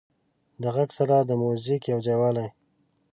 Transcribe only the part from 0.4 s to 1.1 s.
د غږ